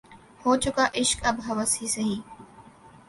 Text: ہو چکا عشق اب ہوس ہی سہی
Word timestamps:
ہو 0.41 0.51
چکا 0.63 0.85
عشق 0.99 1.19
اب 1.29 1.35
ہوس 1.47 1.71
ہی 1.81 1.87
سہی 1.95 2.15